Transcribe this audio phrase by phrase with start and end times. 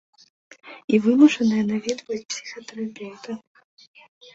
[0.93, 3.41] І вымушаная наведваць псіхатэрапеўта.